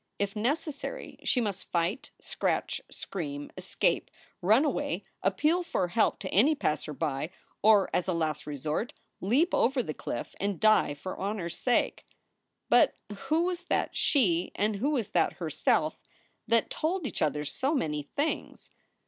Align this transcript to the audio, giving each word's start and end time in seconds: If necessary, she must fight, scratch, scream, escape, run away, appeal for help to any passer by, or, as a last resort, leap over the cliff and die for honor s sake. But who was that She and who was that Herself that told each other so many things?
If 0.17 0.35
necessary, 0.35 1.19
she 1.23 1.39
must 1.39 1.69
fight, 1.69 2.09
scratch, 2.19 2.81
scream, 2.89 3.51
escape, 3.55 4.09
run 4.41 4.65
away, 4.65 5.03
appeal 5.21 5.61
for 5.61 5.89
help 5.89 6.17
to 6.21 6.29
any 6.31 6.55
passer 6.55 6.91
by, 6.91 7.29
or, 7.61 7.87
as 7.93 8.07
a 8.07 8.13
last 8.13 8.47
resort, 8.47 8.93
leap 9.19 9.53
over 9.53 9.83
the 9.83 9.93
cliff 9.93 10.33
and 10.39 10.59
die 10.59 10.95
for 10.95 11.19
honor 11.19 11.45
s 11.45 11.55
sake. 11.57 12.03
But 12.67 12.95
who 13.27 13.43
was 13.43 13.65
that 13.65 13.95
She 13.95 14.51
and 14.55 14.77
who 14.77 14.89
was 14.89 15.09
that 15.09 15.33
Herself 15.33 16.01
that 16.47 16.71
told 16.71 17.05
each 17.05 17.21
other 17.21 17.45
so 17.45 17.75
many 17.75 18.01
things? 18.01 18.71